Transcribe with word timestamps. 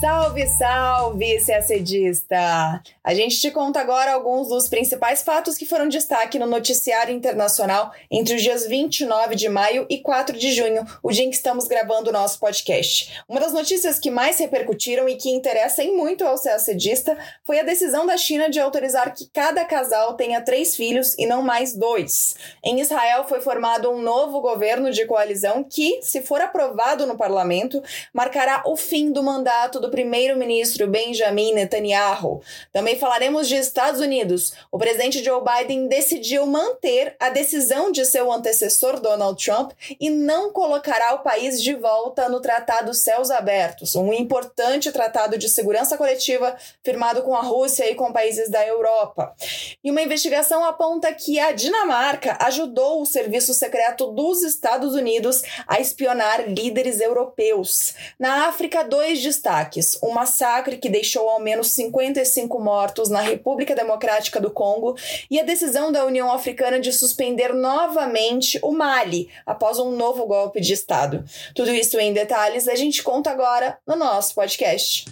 Salve, 0.00 0.46
salve, 0.46 1.44
CACDista! 1.44 2.82
A 3.04 3.12
gente 3.12 3.38
te 3.38 3.50
conta 3.50 3.82
agora 3.82 4.14
alguns 4.14 4.48
dos 4.48 4.66
principais 4.66 5.22
fatos 5.22 5.58
que 5.58 5.66
foram 5.66 5.88
destaque 5.88 6.38
no 6.38 6.46
noticiário 6.46 7.14
internacional 7.14 7.92
entre 8.10 8.36
os 8.36 8.42
dias 8.42 8.66
29 8.66 9.34
de 9.34 9.50
maio 9.50 9.84
e 9.90 9.98
4 9.98 10.38
de 10.38 10.52
junho, 10.52 10.86
o 11.02 11.10
dia 11.10 11.26
em 11.26 11.28
que 11.28 11.36
estamos 11.36 11.68
gravando 11.68 12.08
o 12.08 12.12
nosso 12.14 12.40
podcast. 12.40 13.22
Uma 13.28 13.40
das 13.40 13.52
notícias 13.52 13.98
que 13.98 14.10
mais 14.10 14.38
repercutiram 14.38 15.06
e 15.06 15.16
que 15.16 15.28
interessam 15.28 15.94
muito 15.94 16.24
ao 16.24 16.40
CACDista 16.40 17.18
foi 17.44 17.60
a 17.60 17.64
decisão 17.64 18.06
da 18.06 18.16
China 18.16 18.48
de 18.48 18.58
autorizar 18.58 19.14
que 19.14 19.28
cada 19.30 19.66
casal 19.66 20.14
tenha 20.14 20.40
três 20.40 20.76
filhos 20.76 21.14
e 21.18 21.26
não 21.26 21.42
mais 21.42 21.76
dois. 21.76 22.36
Em 22.64 22.80
Israel 22.80 23.24
foi 23.28 23.42
formado 23.42 23.90
um 23.90 24.00
novo 24.00 24.40
governo 24.40 24.90
de 24.90 25.04
coalizão 25.04 25.62
que, 25.62 26.00
se 26.00 26.22
for 26.22 26.40
aprovado 26.40 27.06
no 27.06 27.18
parlamento, 27.18 27.82
marcará 28.14 28.62
o 28.64 28.78
fim 28.78 29.12
do 29.12 29.22
mandato 29.22 29.78
do 29.78 29.89
primeiro-ministro 29.90 30.86
Benjamin 30.86 31.52
Netanyahu. 31.54 32.42
Também 32.72 32.98
falaremos 32.98 33.48
de 33.48 33.56
Estados 33.56 34.00
Unidos. 34.00 34.52
O 34.70 34.78
presidente 34.78 35.22
Joe 35.22 35.42
Biden 35.42 35.88
decidiu 35.88 36.46
manter 36.46 37.16
a 37.18 37.28
decisão 37.30 37.90
de 37.90 38.04
seu 38.04 38.30
antecessor 38.32 39.00
Donald 39.00 39.42
Trump 39.42 39.72
e 39.98 40.08
não 40.08 40.52
colocará 40.52 41.14
o 41.14 41.22
país 41.22 41.60
de 41.62 41.74
volta 41.74 42.28
no 42.28 42.40
Tratado 42.40 42.94
Céus 42.94 43.30
Abertos, 43.30 43.96
um 43.96 44.12
importante 44.12 44.92
tratado 44.92 45.36
de 45.36 45.48
segurança 45.48 45.96
coletiva 45.96 46.56
firmado 46.82 47.22
com 47.22 47.34
a 47.34 47.42
Rússia 47.42 47.90
e 47.90 47.94
com 47.94 48.12
países 48.12 48.48
da 48.48 48.66
Europa. 48.66 49.34
E 49.82 49.90
uma 49.90 50.02
investigação 50.02 50.64
aponta 50.64 51.12
que 51.12 51.38
a 51.38 51.52
Dinamarca 51.52 52.36
ajudou 52.40 53.02
o 53.02 53.06
serviço 53.06 53.52
secreto 53.54 54.06
dos 54.08 54.42
Estados 54.42 54.94
Unidos 54.94 55.42
a 55.66 55.80
espionar 55.80 56.48
líderes 56.48 57.00
europeus. 57.00 57.94
Na 58.18 58.46
África, 58.48 58.82
dois 58.82 59.22
destaques 59.22 59.79
ataques, 59.80 59.98
um 60.02 60.12
massacre 60.12 60.76
que 60.76 60.88
deixou 60.88 61.28
ao 61.28 61.40
menos 61.40 61.70
55 61.70 62.60
mortos 62.60 63.08
na 63.08 63.20
República 63.20 63.74
Democrática 63.74 64.40
do 64.40 64.50
Congo 64.50 64.96
e 65.30 65.40
a 65.40 65.44
decisão 65.44 65.90
da 65.90 66.04
União 66.04 66.30
Africana 66.30 66.78
de 66.78 66.92
suspender 66.92 67.54
novamente 67.54 68.58
o 68.62 68.72
Mali 68.72 69.28
após 69.46 69.78
um 69.78 69.96
novo 69.96 70.26
golpe 70.26 70.60
de 70.60 70.74
Estado. 70.74 71.24
Tudo 71.54 71.70
isso 71.72 71.98
em 71.98 72.12
detalhes 72.12 72.68
a 72.68 72.74
gente 72.74 73.02
conta 73.02 73.30
agora 73.30 73.78
no 73.86 73.96
nosso 73.96 74.34
podcast. 74.34 75.04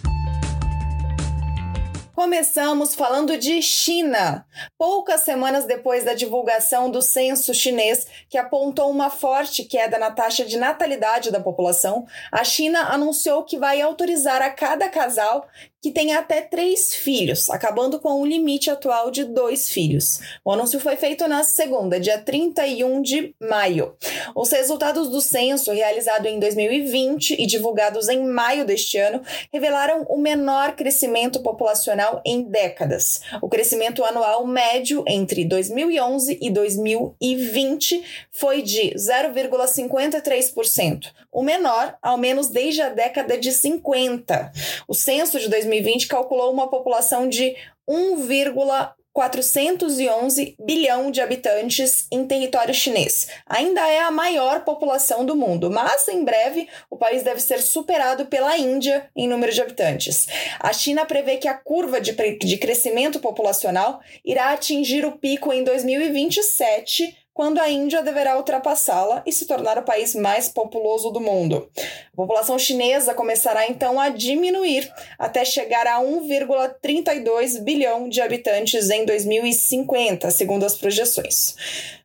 Começamos 2.19 2.95
falando 2.95 3.37
de 3.37 3.61
China. 3.61 4.45
Poucas 4.77 5.21
semanas 5.21 5.63
depois 5.63 6.03
da 6.03 6.13
divulgação 6.13 6.91
do 6.91 7.01
censo 7.01 7.53
chinês, 7.53 8.05
que 8.29 8.37
apontou 8.37 8.91
uma 8.91 9.09
forte 9.09 9.63
queda 9.63 9.97
na 9.97 10.11
taxa 10.11 10.43
de 10.43 10.57
natalidade 10.57 11.31
da 11.31 11.39
população, 11.39 12.05
a 12.29 12.43
China 12.43 12.93
anunciou 12.93 13.45
que 13.45 13.57
vai 13.57 13.79
autorizar 13.79 14.41
a 14.41 14.49
cada 14.49 14.89
casal 14.89 15.47
que 15.81 15.91
tem 15.91 16.13
até 16.13 16.41
três 16.41 16.93
filhos, 16.93 17.49
acabando 17.49 17.99
com 17.99 18.21
o 18.21 18.25
limite 18.25 18.69
atual 18.69 19.09
de 19.09 19.23
dois 19.23 19.69
filhos. 19.69 20.19
O 20.43 20.51
anúncio 20.51 20.79
foi 20.79 20.97
feito 20.97 21.27
na 21.27 21.43
segunda, 21.43 21.99
dia 21.99 22.17
31 22.17 23.01
de 23.01 23.33
maio. 23.39 23.95
Os 24.35 24.51
resultados 24.51 25.09
do 25.09 25.21
censo, 25.21 25.71
realizado 25.71 26.25
em 26.25 26.39
2020 26.39 27.41
e 27.41 27.45
divulgados 27.45 28.09
em 28.09 28.25
maio 28.25 28.65
deste 28.65 28.97
ano, 28.97 29.21
revelaram 29.53 30.03
o 30.09 30.17
menor 30.17 30.75
crescimento 30.75 31.41
populacional 31.41 32.21
em 32.25 32.43
décadas. 32.43 33.21
O 33.41 33.47
crescimento 33.47 34.03
anual 34.03 34.45
médio 34.45 35.05
entre 35.07 35.45
2011 35.45 36.39
e 36.41 36.49
2020 36.49 38.03
foi 38.31 38.61
de 38.61 38.93
0,53%, 38.95 41.13
o 41.31 41.43
menor, 41.43 41.95
ao 42.01 42.17
menos 42.17 42.49
desde 42.49 42.81
a 42.81 42.89
década 42.89 43.37
de 43.37 43.51
50. 43.51 44.51
O 44.87 44.93
censo 44.93 45.39
de 45.39 45.47
2020 45.47 46.07
calculou 46.07 46.51
uma 46.51 46.69
população 46.69 47.29
de 47.29 47.55
1,411 47.87 50.55
bilhão 50.59 51.11
de 51.11 51.21
habitantes 51.21 52.07
em 52.11 52.25
território 52.25 52.73
chinês. 52.73 53.27
Ainda 53.45 53.87
é 53.87 53.99
a 53.99 54.09
maior 54.11 54.63
população 54.63 55.23
do 55.25 55.35
mundo, 55.35 55.69
mas 55.69 56.07
em 56.07 56.23
breve 56.23 56.67
o 56.89 56.97
país 56.97 57.21
deve 57.23 57.39
ser 57.39 57.61
superado 57.61 58.25
pela 58.25 58.57
Índia 58.57 59.07
em 59.15 59.27
número 59.27 59.51
de 59.51 59.61
habitantes. 59.61 60.27
A 60.59 60.73
China 60.73 61.05
prevê 61.05 61.37
que 61.37 61.47
a 61.47 61.53
curva 61.53 62.01
de, 62.01 62.11
de 62.11 62.57
crescimento 62.57 63.19
populacional 63.19 63.99
irá 64.25 64.51
atingir 64.51 65.05
o 65.05 65.11
pico 65.11 65.53
em 65.53 65.63
2027 65.63 67.15
quando 67.39 67.59
a 67.59 67.69
Índia 67.69 68.03
deverá 68.03 68.35
ultrapassá-la 68.35 69.23
e 69.25 69.31
se 69.31 69.45
tornar 69.45 69.77
o 69.77 69.83
país 69.83 70.13
mais 70.13 70.49
populoso 70.49 71.09
do 71.09 71.21
mundo. 71.21 71.71
A 72.19 72.21
população 72.21 72.59
chinesa 72.59 73.13
começará 73.13 73.65
então 73.69 73.97
a 73.97 74.09
diminuir 74.09 74.91
até 75.17 75.45
chegar 75.45 75.87
a 75.87 76.01
1,32 76.01 77.61
bilhão 77.63 78.09
de 78.09 78.19
habitantes 78.19 78.89
em 78.89 79.05
2050, 79.05 80.29
segundo 80.29 80.65
as 80.65 80.75
projeções. 80.75 81.55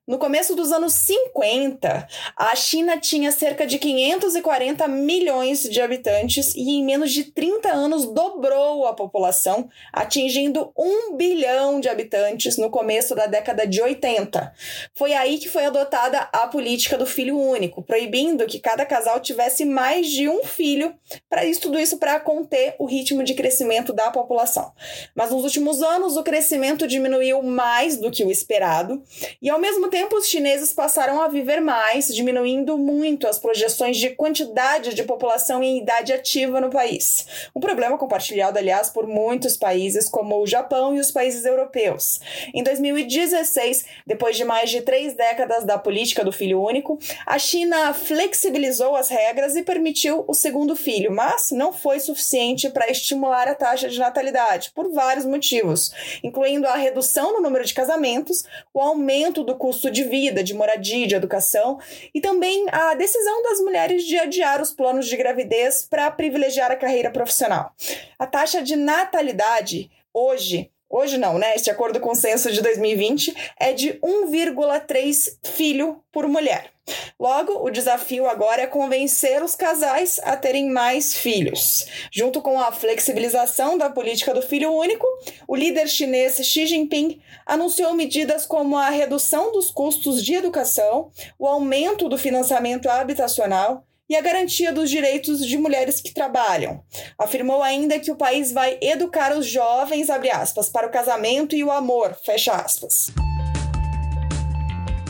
No 0.06 0.18
começo 0.18 0.54
dos 0.54 0.70
anos 0.70 0.92
50, 0.92 2.06
a 2.36 2.54
China 2.54 2.98
tinha 2.98 3.32
cerca 3.32 3.66
de 3.66 3.78
540 3.78 4.86
milhões 4.86 5.62
de 5.62 5.80
habitantes 5.80 6.54
e 6.54 6.72
em 6.72 6.84
menos 6.84 7.10
de 7.10 7.24
30 7.24 7.70
anos 7.72 8.04
dobrou 8.04 8.86
a 8.86 8.92
população, 8.92 9.66
atingindo 9.90 10.70
1 10.76 11.16
bilhão 11.16 11.80
de 11.80 11.88
habitantes 11.88 12.58
no 12.58 12.68
começo 12.68 13.14
da 13.14 13.26
década 13.26 13.66
de 13.66 13.80
80. 13.80 14.52
Foi 14.94 15.14
aí 15.14 15.38
que 15.38 15.48
foi 15.48 15.64
adotada 15.64 16.28
a 16.34 16.48
política 16.48 16.98
do 16.98 17.06
filho 17.06 17.40
único, 17.40 17.82
proibindo 17.82 18.44
que 18.44 18.58
cada 18.58 18.84
casal 18.84 19.18
tivesse 19.20 19.64
mais 19.64 20.03
de 20.10 20.28
um 20.28 20.44
filho, 20.44 20.94
para 21.28 21.44
isso 21.44 21.60
tudo 21.60 21.78
isso 21.78 21.98
para 21.98 22.18
conter 22.20 22.74
o 22.78 22.86
ritmo 22.86 23.22
de 23.22 23.34
crescimento 23.34 23.92
da 23.92 24.10
população. 24.10 24.72
Mas 25.14 25.30
nos 25.30 25.44
últimos 25.44 25.82
anos 25.82 26.16
o 26.16 26.22
crescimento 26.22 26.86
diminuiu 26.86 27.42
mais 27.42 27.96
do 27.96 28.10
que 28.10 28.24
o 28.24 28.30
esperado 28.30 29.02
e 29.40 29.50
ao 29.50 29.58
mesmo 29.58 29.88
tempo, 29.88 30.16
os 30.16 30.26
chineses 30.26 30.72
passaram 30.72 31.20
a 31.20 31.28
viver 31.28 31.60
mais, 31.60 32.08
diminuindo 32.08 32.76
muito 32.76 33.26
as 33.26 33.38
projeções 33.38 33.96
de 33.96 34.10
quantidade 34.10 34.94
de 34.94 35.02
população 35.04 35.62
em 35.62 35.78
idade 35.78 36.12
ativa 36.12 36.60
no 36.60 36.70
país. 36.70 37.26
Um 37.54 37.60
problema 37.60 37.98
compartilhado, 37.98 38.58
aliás, 38.58 38.90
por 38.90 39.06
muitos 39.06 39.56
países, 39.56 40.08
como 40.08 40.40
o 40.40 40.46
Japão 40.46 40.94
e 40.94 41.00
os 41.00 41.10
países 41.10 41.44
europeus. 41.44 42.20
Em 42.52 42.62
2016, 42.62 43.84
depois 44.06 44.36
de 44.36 44.44
mais 44.44 44.70
de 44.70 44.80
três 44.80 45.14
décadas 45.14 45.64
da 45.64 45.78
política 45.78 46.24
do 46.24 46.32
filho 46.32 46.62
único, 46.62 46.98
a 47.26 47.38
China 47.38 47.92
flexibilizou 47.94 48.96
as 48.96 49.08
regras 49.08 49.56
e 49.56 49.62
permitiu 49.62 49.93
o 50.26 50.34
segundo 50.34 50.74
filho, 50.74 51.12
mas 51.12 51.50
não 51.50 51.72
foi 51.72 52.00
suficiente 52.00 52.68
para 52.68 52.90
estimular 52.90 53.48
a 53.48 53.54
taxa 53.54 53.88
de 53.88 53.98
natalidade, 53.98 54.72
por 54.74 54.90
vários 54.92 55.24
motivos, 55.24 55.92
incluindo 56.22 56.66
a 56.66 56.76
redução 56.76 57.32
no 57.32 57.40
número 57.40 57.64
de 57.64 57.72
casamentos, 57.72 58.44
o 58.72 58.80
aumento 58.80 59.44
do 59.44 59.56
custo 59.56 59.90
de 59.90 60.04
vida, 60.04 60.42
de 60.42 60.54
moradia, 60.54 61.06
de 61.06 61.14
educação, 61.14 61.78
e 62.14 62.20
também 62.20 62.66
a 62.70 62.94
decisão 62.94 63.42
das 63.42 63.60
mulheres 63.60 64.04
de 64.04 64.18
adiar 64.18 64.60
os 64.60 64.72
planos 64.72 65.06
de 65.06 65.16
gravidez 65.16 65.86
para 65.88 66.10
privilegiar 66.10 66.70
a 66.70 66.76
carreira 66.76 67.10
profissional. 67.10 67.72
A 68.18 68.26
taxa 68.26 68.62
de 68.62 68.76
natalidade 68.76 69.90
hoje 70.12 70.70
Hoje 70.96 71.18
não, 71.18 71.38
né? 71.38 71.56
De 71.56 71.70
acordo 71.70 71.98
com 71.98 72.12
o 72.12 72.14
censo 72.14 72.52
de 72.52 72.62
2020, 72.62 73.34
é 73.58 73.72
de 73.72 73.94
1,3 73.94 75.38
filho 75.42 76.00
por 76.12 76.28
mulher. 76.28 76.73
Logo, 77.18 77.64
o 77.64 77.70
desafio 77.70 78.28
agora 78.28 78.62
é 78.62 78.66
convencer 78.66 79.42
os 79.42 79.54
casais 79.54 80.20
a 80.24 80.36
terem 80.36 80.70
mais 80.70 81.14
filhos. 81.14 81.86
Junto 82.12 82.42
com 82.42 82.58
a 82.58 82.72
flexibilização 82.72 83.78
da 83.78 83.88
política 83.88 84.34
do 84.34 84.42
filho 84.42 84.72
único, 84.72 85.06
o 85.48 85.54
líder 85.54 85.88
chinês 85.88 86.36
Xi 86.44 86.66
Jinping 86.66 87.20
anunciou 87.46 87.94
medidas 87.94 88.44
como 88.44 88.76
a 88.76 88.90
redução 88.90 89.52
dos 89.52 89.70
custos 89.70 90.22
de 90.22 90.34
educação, 90.34 91.10
o 91.38 91.46
aumento 91.46 92.08
do 92.08 92.18
financiamento 92.18 92.88
habitacional 92.88 93.84
e 94.08 94.16
a 94.16 94.20
garantia 94.20 94.72
dos 94.72 94.90
direitos 94.90 95.44
de 95.46 95.56
mulheres 95.56 96.00
que 96.00 96.12
trabalham. 96.12 96.82
Afirmou 97.18 97.62
ainda 97.62 97.98
que 97.98 98.10
o 98.10 98.16
país 98.16 98.52
vai 98.52 98.78
educar 98.82 99.36
os 99.36 99.46
jovens, 99.46 100.10
aspas, 100.10 100.68
para 100.68 100.86
o 100.86 100.90
casamento 100.90 101.56
e 101.56 101.64
o 101.64 101.70
amor, 101.70 102.14
fecha 102.22 102.52
aspas. 102.52 103.06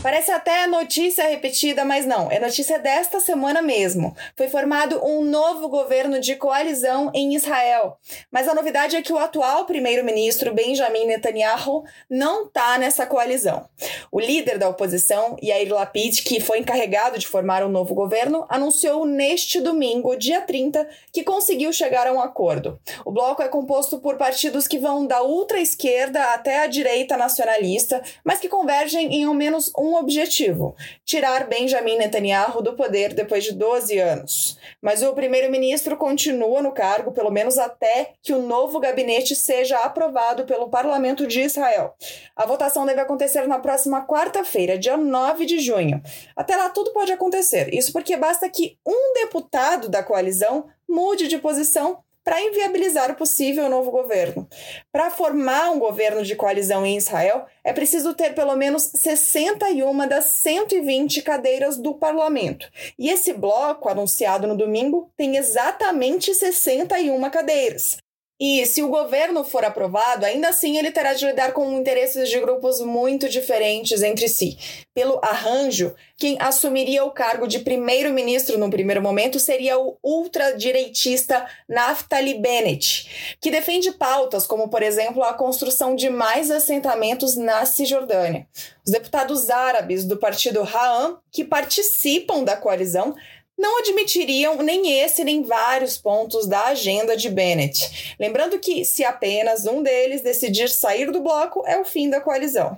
Parece 0.05 0.31
até 0.31 0.67
notícia 0.67 1.27
repetida, 1.27 1.83
mas 1.83 2.05
não, 2.05 2.31
é 2.31 2.39
notícia 2.39 2.79
desta 2.79 3.21
semana 3.21 3.63
mesmo. 3.63 4.15
Foi 4.37 4.49
formado 4.49 5.03
um 5.03 5.25
novo 5.25 5.67
governo 5.67 6.21
de 6.21 6.37
coalizão 6.37 7.11
em 7.15 7.35
Israel. 7.35 7.97
Mas 8.31 8.47
a 8.47 8.53
novidade 8.53 8.97
é 8.97 9.01
que 9.01 9.15
o 9.15 9.17
atual 9.17 9.65
primeiro-ministro 9.65 10.53
Benjamin 10.53 11.07
Netanyahu 11.07 11.85
não 12.11 12.45
está 12.45 12.77
nessa 12.77 13.07
coalizão. 13.07 13.67
O 14.13 14.21
líder 14.21 14.59
da 14.59 14.69
oposição, 14.69 15.39
Yair 15.43 15.73
Lapid, 15.73 16.23
que 16.23 16.39
foi 16.39 16.59
encarregado 16.59 17.19
de 17.19 17.27
formar 17.27 17.65
um 17.65 17.71
novo 17.71 17.95
governo, 17.95 18.45
anunciou 18.51 19.07
neste 19.07 19.59
domingo, 19.59 20.17
dia 20.17 20.43
30, 20.43 20.87
que 21.15 21.25
conseguiu 21.25 21.73
chegar 21.73 22.07
a 22.07 22.13
um 22.13 22.21
acordo. 22.21 22.79
O 23.07 23.11
bloco 23.11 23.43
é 23.43 23.49
composto 23.49 23.99
por 24.01 24.19
partidos 24.19 24.69
que 24.69 24.79
vão 24.79 25.07
da 25.07 25.23
ultra-esquerda 25.23 26.35
até 26.35 26.61
a 26.61 26.67
direita 26.67 27.17
nacionalista, 27.17 28.03
mas 28.23 28.39
que 28.39 28.51
convergem 28.51 29.11
em 29.11 29.25
ao 29.25 29.33
menos 29.33 29.73
um 29.79 29.94
objetivo: 29.95 30.75
tirar 31.05 31.47
Benjamin 31.47 31.97
Netanyahu 31.97 32.63
do 32.63 32.75
poder 32.75 33.15
depois 33.15 33.45
de 33.45 33.53
12 33.53 33.99
anos. 33.99 34.59
Mas 34.81 35.03
o 35.03 35.13
primeiro-ministro 35.15 35.97
continua 35.97 36.63
no 36.63 36.73
cargo, 36.73 37.13
pelo 37.13 37.31
menos 37.31 37.59
até 37.59 38.13
que 38.23 38.33
o 38.33 38.43
novo 38.43 38.79
gabinete 38.79 39.35
seja 39.35 39.79
aprovado 39.79 40.45
pelo 40.45 40.69
parlamento 40.69 41.27
de 41.27 41.41
Israel. 41.41 41.95
A 42.37 42.47
votação 42.47 42.85
deve 42.85 43.01
acontecer 43.01 43.47
na 43.49 43.59
próxima 43.59 44.07
quarta-feira, 44.07 44.79
dia 44.79 44.97
9 44.97 45.47
de 45.47 45.59
junho. 45.59 46.03
Até 46.37 46.57
lá, 46.57 46.69
tudo 46.69 46.93
pode 46.93 47.13
acontecer. 47.13 47.73
Isso 47.73 47.93
porque 47.93 48.17
basta 48.17 48.49
que 48.49 48.79
um 48.87 49.15
deputado 49.15 49.89
da 49.89 50.03
coalizão 50.03 50.67
mude 50.89 51.27
de 51.27 51.39
posição 51.39 52.04
para 52.25 52.41
inviabilizar 52.41 53.11
o 53.11 53.15
possível 53.15 53.69
novo 53.69 53.91
governo. 53.91 54.49
Para 54.91 55.11
formar 55.11 55.71
um 55.71 55.79
governo 55.79 56.25
de 56.25 56.35
coalizão 56.35 56.85
em 56.87 56.97
Israel, 56.97 57.45
é 57.63 57.73
preciso 57.73 58.15
ter 58.15 58.35
pelo 58.35 58.57
menos 58.57 58.83
61 58.95 60.09
das 60.09 60.25
120 60.25 61.21
cadeiras 61.23 61.77
do 61.77 61.95
parlamento. 61.95 62.69
E 62.99 63.11
esse 63.11 63.35
bloco, 63.35 63.89
anunciado 63.89 64.47
no 64.47 64.57
domingo, 64.57 65.11
tem 65.17 65.37
exatamente 65.37 66.35
61 66.35 67.31
cadeiras. 67.31 67.99
E 68.39 68.67
se 68.67 68.83
o 68.83 68.89
governo 68.89 69.45
for 69.45 69.65
aprovado, 69.65 70.27
ainda 70.27 70.49
assim 70.49 70.77
ele 70.77 70.91
terá 70.91 71.15
de 71.15 71.25
lidar 71.25 71.53
com 71.53 71.73
interesses 71.73 72.29
de 72.29 72.41
grupos 72.41 72.81
muito 72.81 73.29
diferentes 73.29 74.03
entre 74.03 74.29
si. 74.29 74.59
Pelo 74.93 75.21
arranjo, 75.23 75.95
quem 76.17 76.37
assumiria 76.41 77.05
o 77.05 77.13
cargo 77.13 77.47
de 77.47 77.61
primeiro-ministro 77.61 78.59
no 78.59 78.69
primeiro 78.69 79.01
momento 79.01 79.39
seria 79.39 79.79
o 79.79 79.97
ultradireitista 80.03 81.47
Naftali 81.69 82.35
Bennett, 82.35 83.37
que 83.41 83.53
defende 83.53 83.93
pautas 83.93 84.49
como, 84.49 84.69
por 84.69 84.83
exemplo, 84.83 85.23
a 85.23 85.35
construção 85.35 85.95
de 85.95 86.11
mais 86.11 86.51
assentamentos 86.51 87.37
na 87.37 87.65
Cisjordânia. 87.65 88.49
Os 88.85 88.93
deputados 88.93 89.49
árabes 89.49 90.05
do 90.05 90.17
partido 90.17 90.63
Ra'am, 90.63 91.19
que 91.31 91.45
participam 91.45 92.43
da 92.43 92.57
coalizão, 92.57 93.15
não 93.57 93.79
admitiriam 93.79 94.57
nem 94.63 95.01
esse 95.01 95.25
nem 95.25 95.43
vários 95.43 95.97
pontos 95.97 96.47
da 96.47 96.67
agenda 96.67 97.17
de 97.17 97.31
Bennett. 97.31 98.17
Lembrando 98.19 98.59
que, 98.59 98.85
se 98.85 99.05
apenas 99.05 99.67
um 99.67 99.83
deles 99.83 100.23
decidir 100.23 100.69
sair 100.69 101.11
do 101.11 101.21
bloco, 101.21 101.63
é 101.67 101.79
o 101.79 101.85
fim 101.85 102.11
da 102.11 102.21
coalizão. 102.21 102.77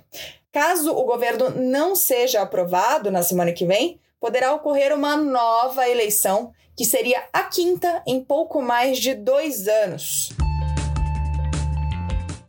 Caso 0.52 0.92
o 0.92 1.04
governo 1.04 1.50
não 1.50 1.94
seja 1.94 2.40
aprovado 2.40 3.10
na 3.10 3.22
semana 3.22 3.52
que 3.52 3.66
vem, 3.66 4.00
poderá 4.20 4.54
ocorrer 4.54 4.94
uma 4.94 5.16
nova 5.16 5.88
eleição, 5.88 6.52
que 6.76 6.84
seria 6.84 7.22
a 7.32 7.44
quinta 7.44 8.02
em 8.06 8.22
pouco 8.22 8.62
mais 8.62 8.98
de 8.98 9.14
dois 9.14 9.68
anos. 9.68 10.30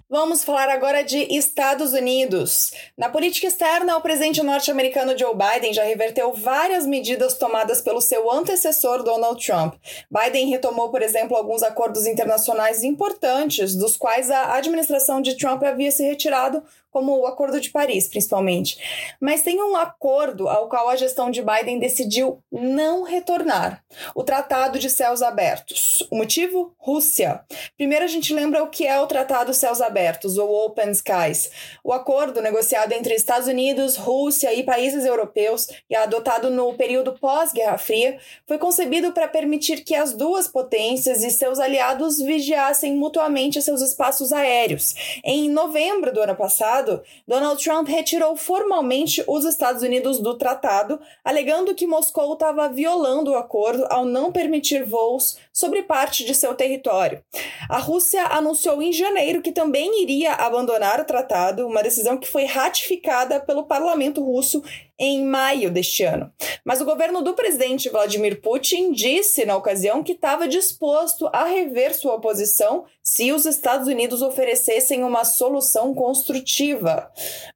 Vamos 0.09 0.45
falar 0.45 0.69
agora 0.69 1.04
de 1.04 1.18
Estados 1.36 1.92
Unidos. 1.92 2.71
Na 2.98 3.09
política 3.09 3.45
externa, 3.45 3.98
o 3.98 4.01
presidente 4.01 4.42
norte-americano 4.42 5.18
Joe 5.18 5.36
Biden 5.36 5.74
já 5.74 5.83
reverteu 5.83 6.31
várias 6.31 6.88
medidas 6.88 7.33
tomadas 7.33 7.81
pelo 7.81 8.00
seu 8.00 8.31
antecessor 8.31 9.04
Donald 9.04 9.45
Trump. 9.45 9.75
Biden 10.09 10.48
retomou, 10.48 10.89
por 10.89 11.01
exemplo, 11.01 11.36
alguns 11.36 11.62
acordos 11.62 12.07
internacionais 12.07 12.86
importantes, 12.86 13.75
dos 13.75 13.98
quais 13.98 14.31
a 14.31 14.54
administração 14.56 15.21
de 15.21 15.36
Trump 15.36 15.62
havia 15.63 15.92
se 15.92 16.06
retirado 16.06 16.63
como 16.98 17.16
o 17.16 17.28
Acordo 17.28 17.62
de 17.62 17.70
Paris, 17.70 18.08
principalmente. 18.08 18.76
Mas 19.22 19.44
tem 19.44 19.62
um 19.62 19.76
acordo 19.76 20.50
ao 20.50 20.68
qual 20.68 20.90
a 20.90 20.96
gestão 20.96 21.30
de 21.30 21.44
Biden 21.44 21.78
decidiu 21.78 22.42
não 22.52 23.04
retornar: 23.04 23.84
o 24.16 24.24
Tratado 24.24 24.80
de 24.80 24.90
Céus 24.90 25.22
Abertos. 25.22 26.08
O 26.10 26.18
motivo? 26.18 26.74
Rússia. 26.80 27.42
Primeiro, 27.76 28.06
a 28.06 28.08
gente 28.08 28.34
lembra 28.34 28.64
o 28.64 28.70
que 28.70 28.88
é 28.88 29.00
o 29.00 29.06
Tratado 29.06 29.54
Céus 29.54 29.80
Abertos, 29.82 30.38
ou 30.38 30.66
Open 30.66 30.90
Skies. 30.90 31.52
O 31.84 31.94
acordo 31.94 32.42
negociado 32.42 32.94
entre 32.94 33.14
Estados 33.14 33.48
Unidos, 33.48 33.98
Rússia 33.98 34.52
e 34.54 34.64
países 34.64 35.06
europeus 35.06 35.68
e 35.90 35.96
adotado 35.96 36.50
no 36.50 36.74
período 36.74 37.14
pós-Guerra 37.20 37.78
Fria 37.78 38.18
foi 38.48 38.58
concebido 38.58 39.12
para 39.12 39.28
permitir 39.28 39.84
que 39.84 39.94
as 39.94 40.14
duas 40.14 40.48
potências 40.48 41.24
e 41.24 41.30
seus 41.30 41.60
aliados 41.60 42.20
vigiassem 42.20 42.96
mutuamente 42.96 43.62
seus 43.62 43.82
espaços 43.82 44.32
aéreos. 44.32 44.96
Em 45.24 45.50
novembro 45.50 46.14
do 46.14 46.22
ano 46.22 46.36
passado, 46.36 46.87
passado, 46.88 47.04
Donald 47.28 47.62
Trump 47.62 47.88
retirou 47.88 48.36
formalmente 48.36 49.24
os 49.28 49.44
Estados 49.44 49.84
Unidos 49.84 50.19
do 50.19 50.38
tratado, 50.38 51.00
alegando 51.24 51.75
que 51.75 51.86
Moscou 51.86 52.34
estava 52.34 52.69
violando 52.69 53.31
o 53.31 53.36
acordo 53.36 53.86
ao 53.89 54.06
não 54.06 54.31
permitir 54.31 54.84
voos 54.86 55.38
sobre 55.57 55.81
parte 55.81 56.24
de 56.24 56.36
seu 56.36 56.54
território. 56.54 57.24
A 57.68 57.80
Rússia 57.80 58.24
anunciou 58.25 58.80
em 58.80 58.94
janeiro 58.94 59.42
que 59.42 59.51
também 59.51 60.04
iria 60.04 60.33
abandonar 60.33 61.00
o 61.00 61.04
tratado, 61.04 61.65
uma 61.65 61.81
decisão 61.81 62.15
que 62.15 62.27
foi 62.27 62.45
ratificada 62.45 63.39
pelo 63.39 63.63
parlamento 63.63 64.24
russo 64.24 64.62
em 65.00 65.24
maio 65.24 65.69
deste 65.69 66.04
ano. 66.04 66.31
Mas 66.65 66.81
o 66.81 66.86
governo 66.86 67.21
do 67.21 67.33
presidente 67.33 67.89
Vladimir 67.89 68.42
Putin 68.42 68.92
disse 68.92 69.45
na 69.45 69.56
ocasião 69.56 70.04
que 70.04 70.13
estava 70.13 70.48
disposto 70.48 71.27
a 71.31 71.45
rever 71.45 71.95
sua 71.95 72.19
posição 72.19 72.86
se 73.04 73.31
os 73.31 73.45
Estados 73.45 73.88
Unidos 73.88 74.21
oferecessem 74.21 75.04
uma 75.04 75.24
solução 75.24 75.94
construtiva. 75.94 77.12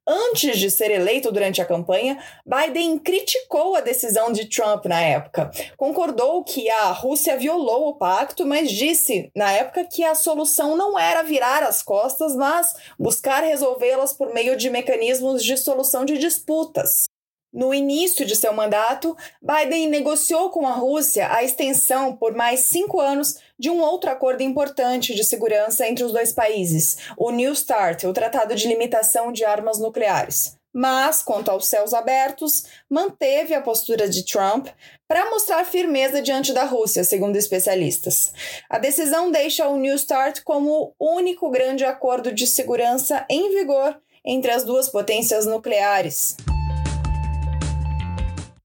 Antes 0.06 0.58
de 0.58 0.70
ser 0.70 0.90
eleito 0.90 1.30
durante 1.32 1.60
a 1.60 1.64
campanha, 1.64 2.18
Biden 2.46 2.98
criticou 2.98 3.74
a 3.74 3.80
decisão 3.80 4.32
de 4.32 4.46
Trump 4.46 4.86
na 4.86 5.00
época. 5.00 5.50
Concordou 5.76 6.42
que 6.44 6.70
a 6.70 6.92
Rússia 6.92 7.36
violou 7.36 7.91
pacto, 7.94 8.46
mas 8.46 8.70
disse 8.70 9.30
na 9.34 9.52
época 9.52 9.84
que 9.84 10.04
a 10.04 10.14
solução 10.14 10.76
não 10.76 10.98
era 10.98 11.22
virar 11.22 11.62
as 11.62 11.82
costas, 11.82 12.34
mas 12.34 12.74
buscar 12.98 13.42
resolvê-las 13.42 14.12
por 14.12 14.32
meio 14.32 14.56
de 14.56 14.70
mecanismos 14.70 15.44
de 15.44 15.56
solução 15.56 16.04
de 16.04 16.18
disputas. 16.18 17.04
No 17.52 17.74
início 17.74 18.24
de 18.24 18.34
seu 18.34 18.52
mandato, 18.54 19.14
Biden 19.42 19.88
negociou 19.88 20.48
com 20.48 20.66
a 20.66 20.72
Rússia 20.72 21.30
a 21.30 21.44
extensão 21.44 22.16
por 22.16 22.34
mais 22.34 22.60
cinco 22.60 22.98
anos 22.98 23.36
de 23.58 23.68
um 23.68 23.82
outro 23.82 24.08
acordo 24.08 24.42
importante 24.42 25.14
de 25.14 25.22
segurança 25.22 25.86
entre 25.86 26.02
os 26.02 26.12
dois 26.12 26.32
países, 26.32 26.96
o 27.14 27.30
New 27.30 27.54
START, 27.54 28.04
o 28.04 28.12
Tratado 28.14 28.54
de 28.54 28.66
Limitação 28.66 29.30
de 29.30 29.44
Armas 29.44 29.78
Nucleares. 29.78 30.56
Mas, 30.72 31.22
quanto 31.22 31.50
aos 31.50 31.66
céus 31.66 31.92
abertos, 31.92 32.64
manteve 32.88 33.52
a 33.52 33.60
postura 33.60 34.08
de 34.08 34.24
Trump 34.24 34.68
para 35.06 35.28
mostrar 35.28 35.64
firmeza 35.66 36.22
diante 36.22 36.52
da 36.54 36.64
Rússia, 36.64 37.04
segundo 37.04 37.36
especialistas. 37.36 38.32
A 38.70 38.78
decisão 38.78 39.30
deixa 39.30 39.68
o 39.68 39.76
New 39.76 39.98
START 39.98 40.40
como 40.42 40.94
o 40.98 41.14
único 41.16 41.50
grande 41.50 41.84
acordo 41.84 42.32
de 42.32 42.46
segurança 42.46 43.26
em 43.28 43.50
vigor 43.50 44.00
entre 44.24 44.50
as 44.50 44.64
duas 44.64 44.88
potências 44.88 45.44
nucleares. 45.44 46.36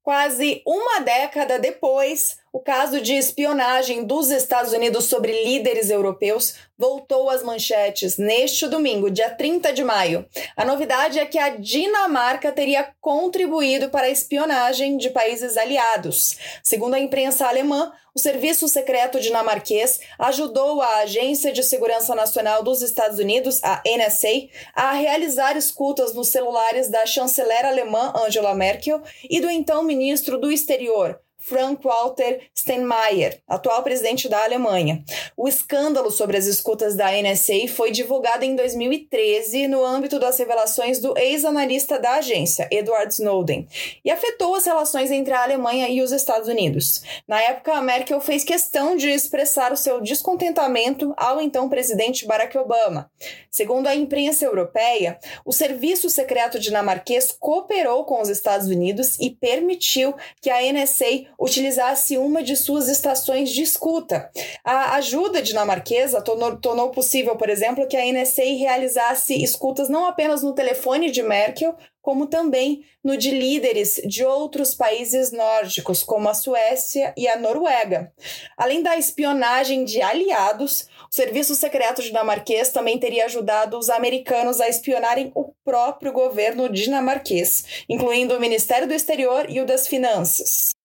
Quase 0.02 0.62
uma 0.66 1.02
década 1.02 1.60
depois, 1.60 2.38
o 2.52 2.60
caso 2.60 3.02
de 3.02 3.14
espionagem 3.14 4.04
dos 4.04 4.30
Estados 4.30 4.74
Unidos 4.74 5.06
sobre 5.06 5.44
líderes 5.44 5.90
europeus 5.90 6.56
voltou 6.78 7.30
às 7.30 7.44
manchetes 7.44 8.18
neste 8.18 8.68
domingo, 8.68 9.10
dia 9.10 9.30
30 9.30 9.74
de 9.74 9.84
maio. 9.84 10.26
A 10.56 10.64
novidade 10.64 11.20
é 11.20 11.26
que 11.26 11.38
a 11.38 11.50
Dinamarca 11.50 12.52
teria 12.52 12.94
contribuído 13.02 13.90
para 13.90 14.08
a 14.08 14.12
espionagem 14.12 14.98
de 14.98 15.10
países 15.10 15.58
aliados. 15.58 16.38
Segundo 16.64 16.94
a 16.94 17.00
imprensa 17.00 17.48
alemã, 17.48 17.92
o 18.18 18.20
Serviço 18.20 18.68
Secreto 18.68 19.20
Dinamarquês 19.20 20.00
ajudou 20.18 20.82
a 20.82 20.98
Agência 21.02 21.52
de 21.52 21.62
Segurança 21.62 22.16
Nacional 22.16 22.64
dos 22.64 22.82
Estados 22.82 23.20
Unidos, 23.20 23.64
a 23.64 23.84
NSA, 23.86 24.50
a 24.74 24.94
realizar 24.94 25.56
escutas 25.56 26.16
nos 26.16 26.30
celulares 26.30 26.90
da 26.90 27.06
chanceler 27.06 27.66
alemã 27.66 28.12
Angela 28.16 28.56
Merkel 28.56 29.02
e 29.30 29.40
do 29.40 29.50
então 29.50 29.84
ministro 29.84 30.40
do 30.40 30.52
Exterior, 30.52 31.20
Frank-Walter 31.40 32.42
Steinmeier, 32.54 33.42
atual 33.48 33.84
presidente 33.84 34.28
da 34.28 34.44
Alemanha. 34.44 35.04
O 35.36 35.48
escândalo 35.48 36.12
sobre 36.12 36.36
as 36.36 36.46
escutas 36.46 36.96
da 36.96 37.12
NSA 37.12 37.68
foi 37.70 37.92
divulgado 37.92 38.44
em 38.44 38.56
2013 38.56 39.68
no 39.68 39.84
âmbito 39.86 40.20
das 40.20 40.38
revelações 40.38 41.00
do 41.00 41.18
ex-analista 41.18 42.00
da 42.00 42.16
agência, 42.16 42.68
Edward 42.72 43.14
Snowden, 43.14 43.68
e 44.04 44.12
afetou 44.12 44.56
as 44.56 44.66
relações 44.66 45.12
entre 45.12 45.34
a 45.34 45.44
Alemanha 45.44 45.88
e 45.88 46.02
os 46.02 46.12
Estados 46.12 46.48
Unidos. 46.48 47.04
Na 47.28 47.42
época, 47.42 47.74
a 47.74 47.82
Merkel 47.82 48.20
fez 48.20 48.44
questão 48.44 48.96
de 48.96 49.08
expressar 49.08 49.72
o 49.72 49.78
seu 49.78 50.02
descontentamento 50.02 51.14
ao 51.16 51.40
então 51.40 51.70
presidente 51.70 52.26
Barack 52.26 52.58
Obama. 52.58 53.10
Segundo 53.50 53.88
a 53.88 53.96
imprensa 53.96 54.46
europeia, 54.46 55.18
o 55.46 55.52
serviço 55.52 56.10
secreto 56.10 56.60
dinamarquês 56.60 57.32
cooperou 57.32 58.04
com 58.06 58.22
os 58.22 58.30
Estados 58.30 58.68
Unidos 58.68 59.18
e 59.20 59.30
permitiu 59.30 60.14
que 60.42 60.50
a 60.50 60.62
NSA 60.62 61.27
utilizasse 61.40 62.18
uma 62.18 62.44
de 62.44 62.56
suas 62.56 62.88
estações 62.88 63.50
de 63.52 63.62
escuta. 63.62 64.30
A 64.64 64.96
ajuda 64.96 65.42
dinamarquesa 65.42 66.22
tornou, 66.22 66.58
tornou 66.58 66.90
possível, 66.92 67.36
por 67.36 67.50
exemplo, 67.50 67.88
que 67.88 67.98
a 67.98 68.06
NSA 68.06 68.44
realizasse 68.58 69.42
escutas 69.42 69.90
não 69.90 70.06
apenas 70.06 70.42
no 70.44 70.54
telefone 70.54 71.12
de 71.12 71.22
Merkel, 71.22 71.76
como 72.08 72.26
também 72.26 72.86
no 73.04 73.18
de 73.18 73.32
líderes 73.32 74.02
de 74.06 74.24
outros 74.24 74.74
países 74.74 75.34
nórdicos, 75.34 76.04
como 76.04 76.30
a 76.30 76.34
Suécia 76.34 77.14
e 77.18 77.28
a 77.28 77.38
Noruega. 77.38 78.14
Além 78.58 78.82
da 78.82 78.98
espionagem 78.98 79.84
de 79.84 80.02
aliados, 80.02 80.88
o 81.12 81.14
serviço 81.14 81.54
secreto 81.54 82.02
dinamarquês 82.02 82.70
também 82.70 82.98
teria 82.98 83.26
ajudado 83.26 83.78
os 83.78 83.90
americanos 83.90 84.62
a 84.62 84.70
espionarem 84.70 85.34
o 85.36 85.52
próprio 85.66 86.14
governo 86.14 86.70
dinamarquês, 86.70 87.84
incluindo 87.90 88.38
o 88.38 88.40
Ministério 88.40 88.88
do 88.88 88.94
Exterior 88.94 89.46
e 89.50 89.60
o 89.60 89.66
das 89.66 89.86
Finanças. 89.86 90.77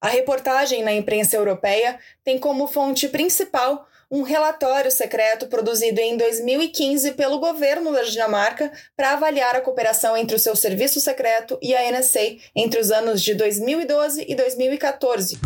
A 0.00 0.08
reportagem 0.08 0.82
na 0.82 0.92
imprensa 0.92 1.36
europeia 1.36 1.98
tem 2.22 2.38
como 2.38 2.66
fonte 2.66 3.08
principal 3.08 3.88
um 4.10 4.22
relatório 4.22 4.90
secreto 4.90 5.46
produzido 5.46 5.98
em 6.00 6.16
2015 6.18 7.12
pelo 7.12 7.38
governo 7.38 7.90
da 7.92 8.02
Dinamarca 8.02 8.70
para 8.94 9.12
avaliar 9.14 9.56
a 9.56 9.60
cooperação 9.60 10.14
entre 10.14 10.36
o 10.36 10.38
seu 10.38 10.54
serviço 10.54 11.00
secreto 11.00 11.58
e 11.62 11.74
a 11.74 11.90
NSA 11.90 12.36
entre 12.54 12.78
os 12.78 12.90
anos 12.90 13.22
de 13.22 13.34
2012 13.34 14.26
e 14.28 14.34
2014. 14.34 15.38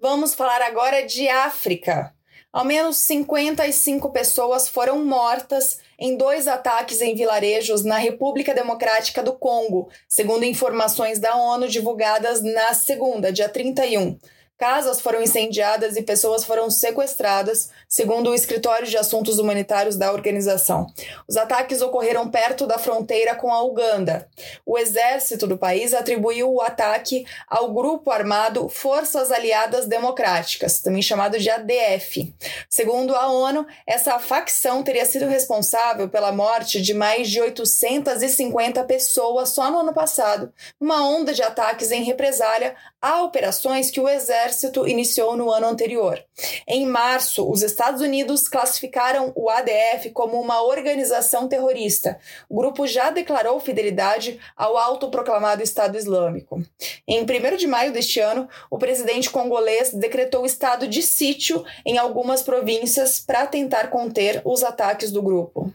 Vamos 0.00 0.32
falar 0.34 0.62
agora 0.62 1.02
de 1.02 1.28
África. 1.28 2.14
Ao 2.52 2.64
menos 2.64 2.98
55 2.98 4.10
pessoas 4.10 4.68
foram 4.68 5.04
mortas 5.04 5.80
em 5.98 6.16
dois 6.16 6.46
ataques 6.46 7.00
em 7.00 7.14
vilarejos 7.14 7.84
na 7.84 7.98
República 7.98 8.54
Democrática 8.54 9.22
do 9.22 9.32
Congo, 9.32 9.88
segundo 10.08 10.44
informações 10.44 11.18
da 11.18 11.36
ONU 11.36 11.68
divulgadas 11.68 12.42
na 12.42 12.72
segunda, 12.72 13.32
dia 13.32 13.48
31. 13.48 14.16
Casas 14.58 15.00
foram 15.00 15.22
incendiadas 15.22 15.96
e 15.96 16.02
pessoas 16.02 16.42
foram 16.42 16.68
sequestradas, 16.68 17.70
segundo 17.88 18.30
o 18.30 18.34
Escritório 18.34 18.88
de 18.88 18.96
Assuntos 18.96 19.38
Humanitários 19.38 19.94
da 19.94 20.12
organização. 20.12 20.88
Os 21.28 21.36
ataques 21.36 21.80
ocorreram 21.80 22.28
perto 22.28 22.66
da 22.66 22.76
fronteira 22.76 23.36
com 23.36 23.52
a 23.52 23.62
Uganda. 23.62 24.28
O 24.66 24.76
exército 24.76 25.46
do 25.46 25.56
país 25.56 25.94
atribuiu 25.94 26.52
o 26.52 26.60
ataque 26.60 27.24
ao 27.46 27.72
grupo 27.72 28.10
armado 28.10 28.68
Forças 28.68 29.30
Aliadas 29.30 29.86
Democráticas, 29.86 30.80
também 30.80 31.02
chamado 31.02 31.38
de 31.38 31.48
ADF. 31.48 32.34
Segundo 32.68 33.14
a 33.14 33.30
ONU, 33.30 33.64
essa 33.86 34.18
facção 34.18 34.82
teria 34.82 35.06
sido 35.06 35.28
responsável 35.28 36.08
pela 36.08 36.32
morte 36.32 36.82
de 36.82 36.94
mais 36.94 37.30
de 37.30 37.40
850 37.40 38.82
pessoas 38.82 39.50
só 39.50 39.70
no 39.70 39.78
ano 39.78 39.94
passado, 39.94 40.52
numa 40.80 41.08
onda 41.08 41.32
de 41.32 41.44
ataques 41.44 41.92
em 41.92 42.02
represália 42.02 42.74
a 43.00 43.22
operações 43.22 43.88
que 43.92 44.00
o 44.00 44.08
exército 44.08 44.47
iniciou 44.86 45.36
no 45.36 45.50
ano 45.50 45.66
anterior. 45.66 46.22
Em 46.66 46.86
março, 46.86 47.48
os 47.50 47.62
Estados 47.62 48.00
Unidos 48.00 48.48
classificaram 48.48 49.32
o 49.34 49.48
ADF 49.48 50.10
como 50.12 50.40
uma 50.40 50.62
organização 50.62 51.48
terrorista. 51.48 52.18
O 52.48 52.56
grupo 52.56 52.86
já 52.86 53.10
declarou 53.10 53.60
fidelidade 53.60 54.38
ao 54.56 54.76
autoproclamado 54.76 55.62
Estado 55.62 55.96
Islâmico. 55.96 56.62
Em 57.06 57.22
1 57.22 57.56
de 57.56 57.66
maio 57.66 57.92
deste 57.92 58.20
ano, 58.20 58.48
o 58.70 58.78
presidente 58.78 59.30
congolês 59.30 59.92
decretou 59.92 60.46
estado 60.46 60.86
de 60.86 61.02
sítio 61.02 61.64
em 61.84 61.98
algumas 61.98 62.42
províncias 62.42 63.18
para 63.20 63.46
tentar 63.46 63.88
conter 63.88 64.40
os 64.44 64.62
ataques 64.62 65.10
do 65.10 65.22
grupo. 65.22 65.72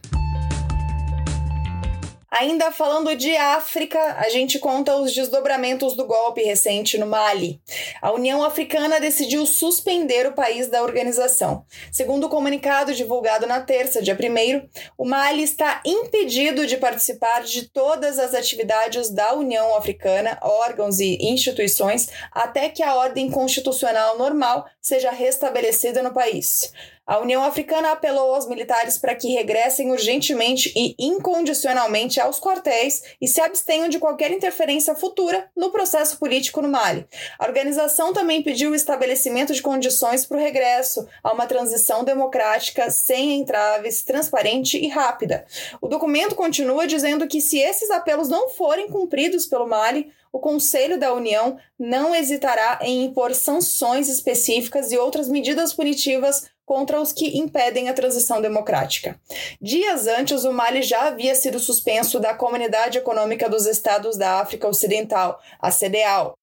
Ainda 2.36 2.72
falando 2.72 3.14
de 3.14 3.36
África, 3.36 4.16
a 4.18 4.28
gente 4.28 4.58
conta 4.58 4.96
os 4.96 5.14
desdobramentos 5.14 5.94
do 5.94 6.04
golpe 6.04 6.42
recente 6.42 6.98
no 6.98 7.06
Mali. 7.06 7.60
A 8.02 8.10
União 8.10 8.42
Africana 8.42 8.98
decidiu 8.98 9.46
suspender 9.46 10.26
o 10.26 10.32
país 10.32 10.66
da 10.66 10.82
organização. 10.82 11.64
Segundo 11.92 12.24
o 12.24 12.28
comunicado 12.28 12.92
divulgado 12.92 13.46
na 13.46 13.60
terça, 13.60 14.02
dia 14.02 14.18
1, 14.20 14.68
o 14.98 15.04
Mali 15.04 15.44
está 15.44 15.80
impedido 15.84 16.66
de 16.66 16.76
participar 16.76 17.44
de 17.44 17.68
todas 17.68 18.18
as 18.18 18.34
atividades 18.34 19.10
da 19.10 19.32
União 19.34 19.76
Africana, 19.76 20.36
órgãos 20.42 20.98
e 20.98 21.16
instituições, 21.20 22.08
até 22.32 22.68
que 22.68 22.82
a 22.82 22.96
ordem 22.96 23.30
constitucional 23.30 24.18
normal 24.18 24.66
seja 24.80 25.12
restabelecida 25.12 26.02
no 26.02 26.12
país. 26.12 26.72
A 27.06 27.18
União 27.18 27.44
Africana 27.44 27.92
apelou 27.92 28.34
aos 28.34 28.48
militares 28.48 28.96
para 28.96 29.14
que 29.14 29.28
regressem 29.28 29.90
urgentemente 29.90 30.72
e 30.74 30.94
incondicionalmente 30.98 32.18
aos 32.18 32.40
quartéis 32.40 33.02
e 33.20 33.28
se 33.28 33.42
abstenham 33.42 33.90
de 33.90 33.98
qualquer 33.98 34.30
interferência 34.30 34.94
futura 34.94 35.50
no 35.54 35.70
processo 35.70 36.18
político 36.18 36.62
no 36.62 36.68
Mali. 36.68 37.06
A 37.38 37.44
organização 37.44 38.14
também 38.14 38.42
pediu 38.42 38.70
o 38.70 38.74
estabelecimento 38.74 39.52
de 39.52 39.60
condições 39.60 40.24
para 40.24 40.38
o 40.38 40.40
regresso 40.40 41.06
a 41.22 41.30
uma 41.30 41.46
transição 41.46 42.04
democrática 42.04 42.90
sem 42.90 43.34
entraves, 43.38 44.02
transparente 44.02 44.78
e 44.78 44.88
rápida. 44.88 45.44
O 45.82 45.88
documento 45.88 46.34
continua 46.34 46.86
dizendo 46.86 47.28
que 47.28 47.38
se 47.38 47.58
esses 47.58 47.90
apelos 47.90 48.30
não 48.30 48.48
forem 48.48 48.88
cumpridos 48.88 49.44
pelo 49.44 49.68
Mali, 49.68 50.10
o 50.34 50.40
Conselho 50.40 50.98
da 50.98 51.14
União 51.14 51.56
não 51.78 52.12
hesitará 52.12 52.80
em 52.82 53.04
impor 53.04 53.32
sanções 53.36 54.08
específicas 54.08 54.90
e 54.90 54.98
outras 54.98 55.28
medidas 55.28 55.72
punitivas 55.72 56.50
contra 56.66 57.00
os 57.00 57.12
que 57.12 57.38
impedem 57.38 57.88
a 57.88 57.94
transição 57.94 58.42
democrática. 58.42 59.16
Dias 59.62 60.08
antes, 60.08 60.42
o 60.42 60.52
Mali 60.52 60.82
já 60.82 61.06
havia 61.06 61.36
sido 61.36 61.60
suspenso 61.60 62.18
da 62.18 62.34
Comunidade 62.34 62.98
Econômica 62.98 63.48
dos 63.48 63.64
Estados 63.64 64.16
da 64.16 64.40
África 64.40 64.66
Ocidental, 64.66 65.38
a 65.60 65.70
CDAO, 65.70 66.34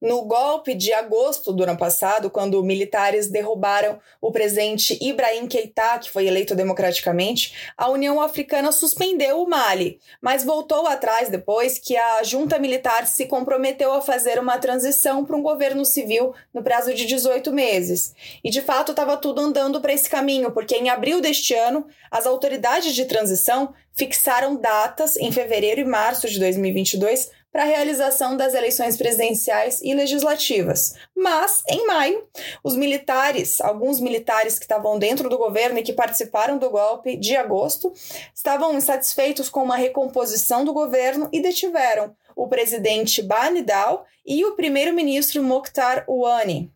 no 0.00 0.22
golpe 0.22 0.74
de 0.74 0.92
agosto 0.92 1.52
do 1.52 1.62
ano 1.62 1.76
passado, 1.76 2.30
quando 2.30 2.62
militares 2.62 3.28
derrubaram 3.28 3.98
o 4.20 4.30
presidente 4.30 4.98
Ibrahim 5.00 5.46
Keita, 5.46 5.98
que 5.98 6.10
foi 6.10 6.26
eleito 6.26 6.54
democraticamente, 6.54 7.72
a 7.76 7.88
União 7.88 8.20
Africana 8.20 8.72
suspendeu 8.72 9.42
o 9.42 9.48
Mali, 9.48 9.98
mas 10.20 10.44
voltou 10.44 10.86
atrás 10.86 11.28
depois 11.28 11.78
que 11.78 11.96
a 11.96 12.22
junta 12.22 12.58
militar 12.58 13.06
se 13.06 13.26
comprometeu 13.26 13.92
a 13.92 14.02
fazer 14.02 14.38
uma 14.38 14.58
transição 14.58 15.24
para 15.24 15.36
um 15.36 15.42
governo 15.42 15.84
civil 15.84 16.34
no 16.52 16.62
prazo 16.62 16.92
de 16.92 17.06
18 17.06 17.52
meses. 17.52 18.14
E 18.44 18.50
de 18.50 18.60
fato 18.60 18.92
estava 18.92 19.16
tudo 19.16 19.40
andando 19.40 19.80
para 19.80 19.92
esse 19.92 20.08
caminho, 20.08 20.50
porque 20.50 20.76
em 20.76 20.90
abril 20.90 21.20
deste 21.20 21.54
ano, 21.54 21.86
as 22.10 22.26
autoridades 22.26 22.94
de 22.94 23.04
transição 23.06 23.74
fixaram 23.94 24.56
datas 24.56 25.16
em 25.16 25.32
fevereiro 25.32 25.80
e 25.80 25.84
março 25.84 26.28
de 26.28 26.38
2022 26.38 27.30
para 27.56 27.62
a 27.62 27.68
realização 27.68 28.36
das 28.36 28.52
eleições 28.52 28.98
presidenciais 28.98 29.80
e 29.82 29.94
legislativas. 29.94 30.94
Mas, 31.16 31.62
em 31.66 31.86
maio, 31.86 32.22
os 32.62 32.76
militares, 32.76 33.62
alguns 33.62 33.98
militares 33.98 34.58
que 34.58 34.66
estavam 34.66 34.98
dentro 34.98 35.30
do 35.30 35.38
governo 35.38 35.78
e 35.78 35.82
que 35.82 35.94
participaram 35.94 36.58
do 36.58 36.68
golpe 36.68 37.16
de 37.16 37.34
agosto, 37.34 37.90
estavam 38.34 38.74
insatisfeitos 38.74 39.48
com 39.48 39.62
uma 39.62 39.78
recomposição 39.78 40.66
do 40.66 40.74
governo 40.74 41.30
e 41.32 41.40
detiveram 41.40 42.14
o 42.36 42.46
presidente 42.46 43.22
Banidal 43.22 44.04
e 44.26 44.44
o 44.44 44.54
primeiro-ministro 44.54 45.42
Mokhtar 45.42 46.04
Ouani. 46.06 46.70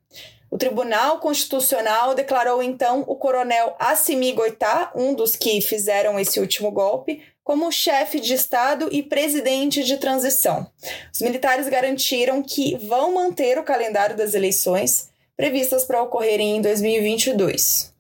O 0.51 0.57
Tribunal 0.57 1.21
Constitucional 1.21 2.15
declarou 2.15 2.63
então 2.63 3.05
o 3.07 3.17
coronel 3.17 3.77
Assimi 3.79 4.33
Goitá, 4.33 4.91
um 4.95 5.13
dos 5.13 5.37
que 5.37 5.61
fizeram 5.61 6.19
esse 6.19 6.41
último 6.41 6.71
golpe, 6.71 7.23
como 7.51 7.73
chefe 7.73 8.21
de 8.21 8.33
Estado 8.33 8.89
e 8.93 9.03
presidente 9.03 9.83
de 9.83 9.97
transição. 9.97 10.71
Os 11.13 11.21
militares 11.21 11.69
garantiram 11.69 12.45
que 12.45 12.77
vão 12.77 13.13
manter 13.13 13.59
o 13.59 13.65
calendário 13.65 14.17
das 14.17 14.35
eleições 14.35 15.11
previstas 15.37 15.83
para 15.83 16.01
ocorrerem 16.01 16.59
em 16.59 16.63
2022. 16.63 17.93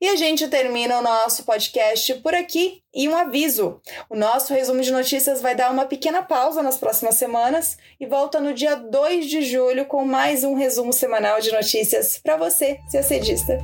E 0.00 0.08
a 0.08 0.16
gente 0.16 0.48
termina 0.48 0.98
o 0.98 1.02
nosso 1.02 1.44
podcast 1.44 2.14
por 2.14 2.34
aqui 2.34 2.80
e 2.94 3.06
um 3.06 3.14
aviso: 3.14 3.78
o 4.08 4.16
nosso 4.16 4.54
resumo 4.54 4.80
de 4.80 4.90
notícias 4.90 5.42
vai 5.42 5.54
dar 5.54 5.70
uma 5.70 5.84
pequena 5.84 6.22
pausa 6.22 6.62
nas 6.62 6.78
próximas 6.78 7.16
semanas 7.16 7.76
e 8.00 8.06
volta 8.06 8.40
no 8.40 8.54
dia 8.54 8.74
2 8.74 9.26
de 9.26 9.42
julho 9.42 9.84
com 9.84 10.02
mais 10.06 10.44
um 10.44 10.54
resumo 10.54 10.94
semanal 10.94 11.42
de 11.42 11.52
notícias 11.52 12.18
para 12.22 12.38
você, 12.38 12.80
CACDista. 12.90 13.58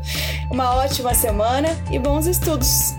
Uma 0.51 0.77
ótima 0.77 1.15
semana 1.15 1.71
e 1.91 1.99
bons 1.99 2.27
estudos! 2.27 2.93